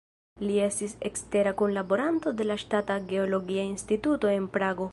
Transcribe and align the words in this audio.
Li 0.43 0.53
estis 0.67 0.95
ekstera 1.09 1.51
kunlaboranto 1.59 2.33
de 2.39 2.47
la 2.47 2.57
Ŝtata 2.63 2.97
Geologia 3.13 3.67
Instituto 3.75 4.33
en 4.39 4.49
Prago. 4.57 4.89